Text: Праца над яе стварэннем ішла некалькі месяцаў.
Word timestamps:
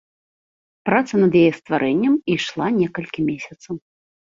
Праца 0.91 1.13
над 1.21 1.31
яе 1.43 1.51
стварэннем 1.59 2.19
ішла 2.39 2.67
некалькі 2.83 3.33
месяцаў. 3.33 3.73